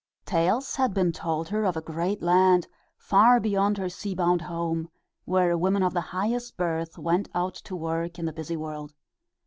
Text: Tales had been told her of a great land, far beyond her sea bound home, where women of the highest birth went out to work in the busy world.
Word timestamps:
Tales 0.25 0.77
had 0.77 0.95
been 0.95 1.11
told 1.11 1.49
her 1.49 1.63
of 1.63 1.77
a 1.77 1.79
great 1.79 2.23
land, 2.23 2.67
far 2.97 3.39
beyond 3.39 3.77
her 3.77 3.87
sea 3.87 4.15
bound 4.15 4.41
home, 4.41 4.89
where 5.25 5.55
women 5.55 5.83
of 5.83 5.93
the 5.93 6.01
highest 6.09 6.57
birth 6.57 6.97
went 6.97 7.29
out 7.35 7.53
to 7.53 7.75
work 7.75 8.17
in 8.17 8.25
the 8.25 8.33
busy 8.33 8.57
world. 8.57 8.95